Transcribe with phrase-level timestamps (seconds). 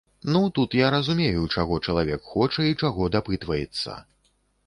[0.35, 3.99] Ну, тут я разумею, чаго чалавек хоча і чаго дапытваецца.